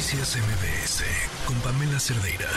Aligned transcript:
Noticias 0.00 0.38
MBS 0.38 1.04
con 1.46 1.56
Pamela 1.60 2.00
Cerdeira. 2.00 2.48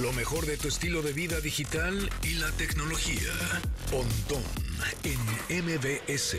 Lo 0.00 0.14
mejor 0.14 0.46
de 0.46 0.56
tu 0.56 0.68
estilo 0.68 1.02
de 1.02 1.12
vida 1.12 1.40
digital 1.40 1.92
y 2.22 2.40
la 2.40 2.50
tecnología. 2.56 3.28
Pontón 3.90 4.40
en 5.04 5.20
MBS. 5.62 6.38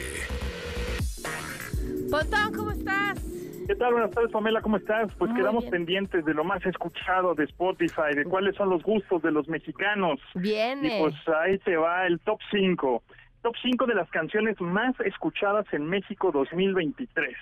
Pontón, 2.10 2.54
¿cómo 2.55 2.71
estás? 2.71 3.20
¿Qué 3.68 3.75
tal? 3.75 3.94
Buenas 3.94 4.10
tardes, 4.10 4.32
Pamela, 4.32 4.62
¿cómo 4.62 4.78
estás? 4.78 5.14
Pues 5.20 5.30
Muy 5.30 5.39
quedamos 5.39 5.64
bien. 5.66 5.71
pendientes 5.73 6.25
de 6.25 6.34
lo 6.34 6.44
más 6.44 6.66
escuchado 6.66 7.36
de 7.36 7.44
Spotify, 7.44 8.16
de 8.16 8.23
cuáles 8.23 8.55
son 8.55 8.71
los 8.71 8.82
gustos 8.82 9.21
de 9.21 9.32
los 9.32 9.48
mexicanos. 9.48 10.20
Viene. 10.34 10.98
Y 10.98 11.02
pues 11.02 11.14
ahí 11.39 11.60
te 11.60 11.78
va 11.78 12.07
el 12.07 12.20
top 12.21 12.39
5. 12.50 13.04
Top 13.44 13.55
5 13.62 13.86
de 13.88 13.94
las 13.94 14.10
canciones 14.10 14.60
más 14.62 14.98
escuchadas 15.02 15.66
en 15.73 15.86
México 15.86 16.32
2023. 16.32 17.36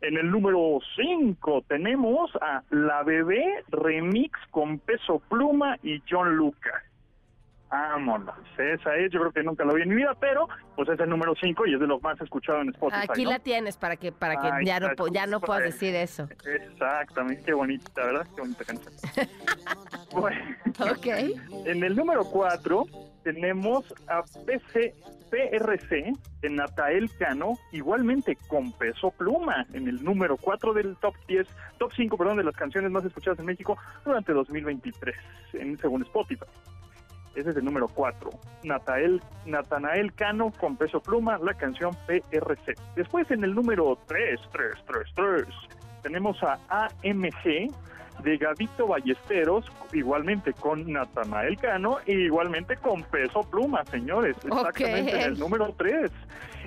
En 0.00 0.16
el 0.16 0.30
número 0.30 0.78
5 0.96 1.64
tenemos 1.68 2.30
a 2.40 2.62
La 2.70 3.02
Bebé 3.02 3.62
Remix 3.68 4.38
con 4.50 4.78
Peso 4.78 5.20
Pluma 5.28 5.76
y 5.82 6.02
John 6.08 6.34
Luca. 6.34 6.82
Vámonos, 7.68 8.36
esa 8.56 8.96
es, 8.96 9.12
yo 9.12 9.20
creo 9.20 9.32
que 9.32 9.42
nunca 9.42 9.64
lo 9.64 9.74
vi 9.74 9.82
en 9.82 9.90
mi 9.90 9.96
vida, 9.96 10.14
pero 10.18 10.48
pues 10.76 10.88
es 10.88 10.98
el 11.00 11.10
número 11.10 11.34
5 11.38 11.66
y 11.66 11.74
es 11.74 11.80
de 11.80 11.88
los 11.88 12.00
más 12.02 12.18
escuchados 12.22 12.62
en 12.62 12.68
Spotify. 12.70 13.06
Aquí 13.06 13.24
¿no? 13.24 13.30
la 13.30 13.38
tienes 13.38 13.76
para 13.76 13.96
que 13.96 14.12
para 14.12 14.36
que 14.36 14.64
ya 14.64 14.80
no 14.80 14.88
ya 15.12 15.26
no 15.26 15.40
puedas 15.40 15.64
decir 15.64 15.94
eso. 15.94 16.26
Exactamente, 16.46 17.42
qué 17.44 17.52
bonita, 17.52 18.06
¿verdad? 18.06 18.26
Qué 18.34 18.40
bonita 18.40 18.64
canción. 18.64 18.94
bueno, 20.12 20.40
Ok. 20.90 21.06
en 21.66 21.84
el 21.84 21.96
número 21.96 22.24
4 22.24 22.86
tenemos 23.24 23.92
a 24.06 24.22
PC, 24.46 24.94
PRC 25.30 26.12
de 26.42 26.50
Natael 26.50 27.10
Cano, 27.18 27.54
igualmente 27.72 28.36
con 28.46 28.70
peso 28.72 29.10
pluma, 29.10 29.66
en 29.72 29.88
el 29.88 30.04
número 30.04 30.36
4 30.36 30.74
del 30.74 30.96
top 30.98 31.14
10, 31.26 31.48
top 31.78 31.90
5, 31.96 32.16
perdón, 32.16 32.36
de 32.36 32.44
las 32.44 32.54
canciones 32.54 32.90
más 32.92 33.04
escuchadas 33.04 33.40
en 33.40 33.46
México 33.46 33.76
durante 34.04 34.32
2023, 34.32 35.16
en, 35.54 35.78
según 35.78 36.02
Spotify. 36.02 36.44
Ese 37.34 37.50
es 37.50 37.56
el 37.56 37.64
número 37.64 37.88
4. 37.88 38.30
Natael, 38.62 39.20
Natanael 39.44 40.12
Cano 40.14 40.52
con 40.52 40.76
peso 40.76 41.00
pluma, 41.00 41.38
la 41.38 41.54
canción 41.54 41.96
PRC. 42.06 42.74
Después 42.94 43.28
en 43.32 43.42
el 43.42 43.54
número 43.54 43.98
3, 44.06 44.38
3, 44.52 44.74
3, 44.86 45.04
3, 45.16 45.44
tenemos 46.02 46.40
a 46.44 46.60
AMG 46.68 47.72
de 48.24 48.38
Gavito 48.38 48.88
Ballesteros, 48.88 49.70
igualmente 49.92 50.52
con 50.54 50.90
Natanael 50.90 51.58
Cano 51.58 51.98
igualmente 52.06 52.76
con 52.76 53.02
peso 53.04 53.42
pluma, 53.42 53.84
señores. 53.84 54.36
Exactamente 54.44 55.14
en 55.14 55.20
el 55.20 55.38
número 55.38 55.74
3. 55.76 56.10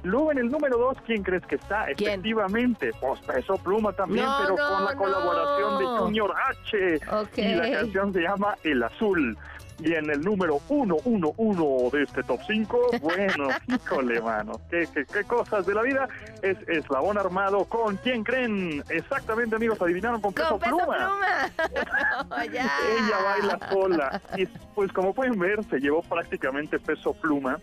Luego 0.03 0.31
en 0.31 0.37
el 0.39 0.49
número 0.49 0.77
2, 0.77 0.97
¿quién 1.05 1.23
crees 1.23 1.45
que 1.45 1.55
está? 1.55 1.85
¿Quién? 1.95 2.11
Efectivamente, 2.11 2.91
pues 2.99 3.19
peso 3.21 3.57
pluma 3.57 3.91
también, 3.93 4.25
No, 4.25 4.37
pero 4.41 4.55
no, 4.57 4.67
con 4.75 4.85
la 4.85 4.91
no. 4.93 4.97
colaboración 4.97 5.79
de 5.79 5.85
Junior 5.99 6.33
H. 6.49 6.99
Y 7.35 7.55
la 7.55 7.71
canción 7.71 8.13
se 8.13 8.21
llama 8.21 8.55
El 8.63 8.83
Azul. 8.83 9.37
Y 9.79 9.93
en 9.93 10.09
el 10.09 10.21
número 10.21 10.57
111 10.67 11.95
de 11.95 12.03
este 12.03 12.23
top 12.23 12.39
5, 12.47 12.79
bueno, 13.01 13.49
híjole, 13.67 14.19
mano, 14.21 14.53
qué, 14.71 14.87
qué, 14.91 15.05
qué 15.05 15.23
cosas 15.23 15.67
de 15.67 15.75
la 15.75 15.83
vida, 15.83 16.07
es 16.41 16.57
Eslabón 16.67 17.17
Armado 17.19 17.63
con 17.65 17.95
¿quién 17.97 18.23
creen? 18.23 18.83
Exactamente, 18.89 19.55
amigos, 19.55 19.79
adivinaron 19.79 20.19
con 20.19 20.33
Peso 20.33 20.49
Con 20.49 20.59
peso 20.61 20.77
Pluma. 20.77 20.97
pluma. 20.97 22.27
No, 22.29 22.43
ya. 22.51 22.63
Ella 22.63 23.17
baila 23.23 23.69
sola. 23.69 24.21
Y 24.35 24.47
pues 24.73 24.91
como 24.93 25.13
pueden 25.13 25.37
ver, 25.37 25.63
se 25.65 25.79
llevó 25.79 26.01
prácticamente 26.01 26.79
Peso 26.79 27.13
Pluma, 27.13 27.59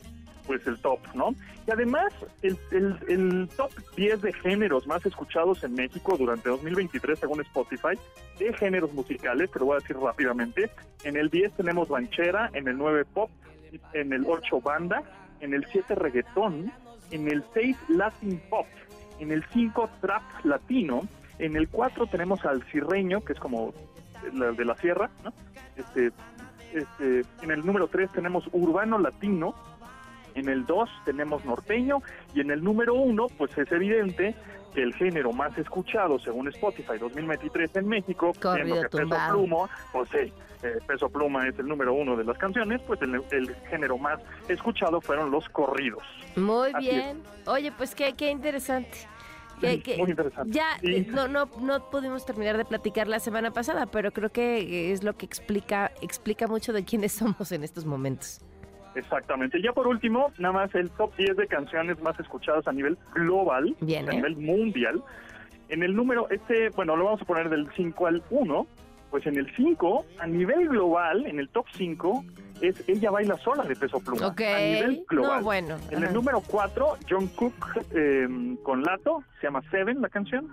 pues 0.47 0.67
el 0.67 0.79
top, 0.79 1.01
¿no? 1.15 1.35
Y 1.67 1.71
además, 1.71 2.13
el, 2.43 2.59
el, 3.09 3.49
top 3.57 3.71
10 3.97 4.23
de 4.23 4.33
géneros 4.33 4.87
más 4.87 5.05
escuchados 5.07 5.65
en 5.65 5.75
México 5.75 6.17
durante 6.19 6.49
2023, 6.49 7.19
según 7.19 7.41
Spotify, 7.41 7.99
de 8.39 8.53
géneros 8.55 8.93
musicales, 8.93 9.51
te 9.51 9.59
lo 9.59 9.67
voy 9.67 9.77
a 9.77 9.81
decir 9.81 9.97
rápidamente. 9.97 10.71
En 11.05 11.17
el 11.17 11.31
10 11.31 11.55
tenemos 11.55 11.89
ranchera, 11.89 12.51
en 12.53 12.69
el 12.69 12.77
9 12.77 13.05
pop, 13.07 13.31
en 13.93 14.13
el 14.13 14.25
8 14.27 14.61
banda, 14.61 15.03
en 15.41 15.55
el 15.55 15.65
7 15.71 15.95
reggaetón, 15.95 16.71
en 17.11 17.29
el 17.29 17.45
6 17.55 17.77
latin 17.89 18.41
pop, 18.51 18.67
en 19.19 19.33
el 19.33 19.45
5 19.53 19.91
trap 20.01 20.23
latino, 20.45 21.09
en 21.39 21.57
el 21.57 21.69
4 21.69 22.07
tenemos 22.07 22.45
al 22.45 22.63
cirreño, 22.71 23.23
que 23.23 23.33
es 23.33 23.41
como 23.41 23.73
la 24.33 24.53
de 24.53 24.65
la 24.65 24.77
sierra, 24.77 25.11
¿no? 25.23 25.33
Este, 25.77 26.13
este, 26.75 27.23
en 27.43 27.51
el 27.51 27.65
número 27.65 27.89
3 27.89 28.11
tenemos 28.13 28.49
urbano 28.53 28.99
latino, 28.99 29.55
en 30.35 30.49
el 30.49 30.67
2 30.67 30.89
tenemos 31.05 31.45
norteño 31.45 32.03
y 32.35 32.41
en 32.41 32.51
el 32.51 32.63
número 32.63 32.95
1 32.95 33.27
pues 33.39 33.57
es 33.59 33.71
evidente 33.73 34.35
que 34.75 34.83
el 34.83 34.93
género 34.95 35.33
más 35.33 35.57
escuchado 35.57 36.19
según 36.19 36.49
Spotify 36.49 36.99
2023 36.99 37.71
en 37.77 37.89
México, 37.89 38.33
siendo 38.41 38.83
que 38.83 38.89
Peso. 38.89 39.17
Pluma, 39.31 39.69
pues 39.93 40.09
sí, 40.11 40.33
eh, 40.65 40.79
Peso 40.87 41.09
Pluma 41.09 41.47
es 41.47 41.57
el 41.61 41.69
número 41.69 41.95
uno 41.95 42.17
de 42.17 42.25
las 42.25 42.37
canciones, 42.39 42.81
pues 42.87 43.01
el, 43.03 43.23
el 43.31 43.55
género 43.71 43.99
más 43.99 44.19
escuchado 44.49 45.01
fueron 45.01 45.31
los 45.31 45.49
corridos. 45.51 46.03
Muy 46.35 46.71
Así 46.75 46.89
es. 46.91 46.95
bien. 46.97 47.23
Oye, 47.47 47.71
pues 47.71 47.95
qué 47.95 48.15
qué 48.15 48.31
interesante. 48.31 48.99
Que- 49.61 49.81
que- 49.81 49.97
Muy 49.99 50.11
interesante. 50.11 50.51
Ya 50.53 50.67
Sí. 50.81 50.93
eh, 50.97 51.07
no, 51.09 51.29
no, 51.29 51.49
no 51.61 51.89
pudimos 51.91 52.27
terminar 52.27 52.57
de 52.57 52.65
platicar 52.65 53.07
la 53.07 53.21
semana 53.21 53.53
pasada, 53.53 53.87
pero 53.87 54.11
creo 54.11 54.31
que 54.31 54.93
es 54.93 55.05
lo 55.05 55.17
que 55.17 55.25
explica, 55.25 55.93
explica 56.03 56.49
mucho 56.49 56.73
de 56.73 56.85
quiénes 56.85 57.13
somos 57.13 57.53
en 57.53 57.63
estos 57.63 57.85
momentos. 57.87 58.41
Exactamente. 58.95 59.61
Ya 59.63 59.73
por 59.73 59.87
último, 59.87 60.33
nada 60.39 60.53
más 60.53 60.75
el 60.75 60.91
top 60.91 61.15
10 61.17 61.37
de 61.37 61.47
canciones 61.47 62.01
más 62.01 62.19
escuchadas 62.21 62.67
a 62.67 62.73
nivel 62.73 62.97
global, 63.15 63.75
Bien, 63.81 64.09
a 64.09 64.13
¿eh? 64.13 64.17
nivel 64.17 64.37
mundial. 64.37 65.03
En 65.69 65.83
el 65.83 65.95
número, 65.95 66.29
este, 66.31 66.71
bueno, 66.71 66.97
lo 66.97 67.05
vamos 67.05 67.23
a 67.23 67.25
poner 67.25 67.49
del 67.49 67.69
5 67.75 68.07
al 68.07 68.23
1, 68.31 68.67
pues 69.11 69.27
en 69.27 69.37
el 69.39 69.55
5, 69.57 70.05
a 70.19 70.27
nivel 70.27 70.69
global, 70.69 71.27
en 71.27 71.39
el 71.39 71.49
top 71.49 71.67
5, 71.77 72.25
es 72.61 72.89
Ella 72.89 73.11
Baila 73.11 73.37
Sola 73.39 73.65
de 73.65 73.75
Peso 73.75 73.99
Pluma. 74.01 74.29
Ok. 74.29 74.41
A 74.41 74.59
nivel 74.59 75.05
global. 75.09 75.39
No, 75.39 75.45
bueno. 75.45 75.77
En 75.91 75.99
ajá. 75.99 76.07
el 76.07 76.15
número 76.15 76.41
4, 76.47 76.99
John 77.09 77.27
Cook 77.29 77.55
eh, 77.93 78.29
con 78.63 78.83
Lato, 78.83 79.25
se 79.41 79.47
llama 79.47 79.63
Seven 79.71 80.01
la 80.01 80.09
canción. 80.09 80.49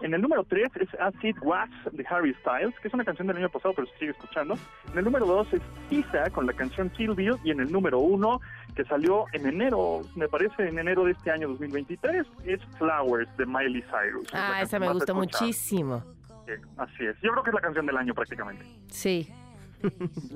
En 0.00 0.12
el 0.12 0.20
número 0.20 0.44
3 0.44 0.68
es 0.80 0.88
Acid 1.00 1.36
Was 1.42 1.70
de 1.92 2.04
Harry 2.10 2.34
Styles, 2.40 2.74
que 2.80 2.88
es 2.88 2.94
una 2.94 3.04
canción 3.04 3.26
del 3.28 3.38
año 3.38 3.48
pasado, 3.48 3.72
pero 3.74 3.86
se 3.88 3.98
sigue 3.98 4.10
escuchando. 4.10 4.54
En 4.92 4.98
el 4.98 5.04
número 5.04 5.24
2 5.26 5.54
es 5.54 5.62
Tisa 5.88 6.28
con 6.30 6.46
la 6.46 6.52
canción 6.52 6.90
Kill 6.90 7.14
Bill. 7.14 7.36
Y 7.44 7.50
en 7.52 7.60
el 7.60 7.72
número 7.72 8.00
1, 8.00 8.40
que 8.74 8.84
salió 8.84 9.24
en 9.32 9.46
enero, 9.46 10.02
me 10.14 10.28
parece 10.28 10.68
en 10.68 10.78
enero 10.78 11.04
de 11.04 11.12
este 11.12 11.30
año 11.30 11.48
2023, 11.48 12.26
es 12.44 12.60
Flowers 12.78 13.28
de 13.36 13.46
Miley 13.46 13.82
Cyrus. 13.82 14.26
Es 14.26 14.34
Ah, 14.34 14.60
esa 14.62 14.78
canción 14.78 14.80
me 14.82 14.92
gusta 14.92 15.14
muchísimo. 15.14 16.04
Sí, 16.46 16.52
así 16.76 17.06
es. 17.06 17.16
Yo 17.22 17.30
creo 17.32 17.42
que 17.42 17.50
es 17.50 17.54
la 17.54 17.60
canción 17.62 17.86
del 17.86 17.96
año 17.96 18.12
prácticamente. 18.14 18.66
Sí. 18.88 19.32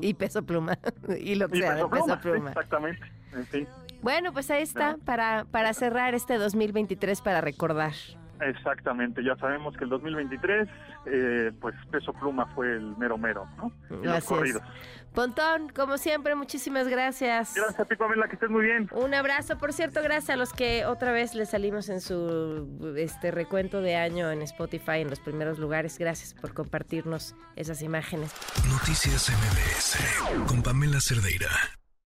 y 0.01 0.15
peso 0.15 0.43
pluma. 0.45 0.79
y 1.21 1.35
lo 1.35 1.49
que 1.49 1.59
Y 1.59 1.61
sea 1.61 1.75
Peso 1.75 1.91
peso 1.91 2.05
Pluma, 2.05 2.21
pluma. 2.21 2.49
Exactamente. 2.51 3.03
En 3.35 3.47
fin. 3.47 3.69
Bueno, 4.01 4.33
pues 4.33 4.51
ahí 4.51 4.63
está, 4.63 4.91
Ajá. 4.91 4.99
para, 5.05 5.45
para 5.51 5.75
cerrar 5.75 6.15
este 6.15 6.37
2023 6.39 7.21
para 7.21 7.41
recordar. 7.41 7.93
Exactamente, 8.41 9.22
ya 9.25 9.37
sabemos 9.37 9.76
que 9.76 9.84
el 9.84 9.91
2023, 9.91 10.69
eh, 11.06 11.53
pues 11.60 11.75
Peso 11.91 12.12
Pluma 12.12 12.47
fue 12.54 12.76
el 12.76 12.97
mero 12.97 13.19
mero, 13.19 13.49
¿no? 13.56 13.72
Corridos. 14.25 14.62
Pontón, 15.15 15.71
como 15.71 15.99
siempre, 15.99 16.34
muchísimas 16.34 16.87
gracias. 16.87 17.54
Gracias 17.54 17.81
a 17.81 17.84
ti, 17.84 17.97
Pamela, 17.97 18.28
que 18.28 18.34
estés 18.34 18.50
muy 18.50 18.65
bien. 18.65 18.88
Un 18.93 19.15
abrazo, 19.15 19.59
por 19.59 19.72
cierto, 19.72 20.03
gracias 20.03 20.31
a 20.31 20.37
los 20.37 20.53
que 20.53 20.87
otra 20.87 21.12
vez 21.12 21.34
les 21.34 21.50
salimos 21.50 21.88
en 21.88 22.00
su 22.00 22.94
este 22.97 23.31
recuento 23.31 23.81
de 23.81 23.97
año 23.97 24.31
en 24.31 24.43
Spotify 24.43 25.00
en 25.00 25.10
los 25.10 25.20
primeros 25.20 25.59
lugares. 25.59 25.99
Gracias 25.99 26.34
por 26.34 26.55
compartirnos 26.55 27.34
esas 27.56 27.82
imágenes. 27.82 28.32
Noticias 28.70 29.31
MBS 29.31 30.47
con 30.47 30.62
Pamela 30.62 31.00
Cerdeira. 31.00 31.78